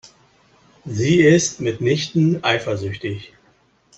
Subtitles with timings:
[0.83, 3.33] Sie ist mitnichten eifersüchtig.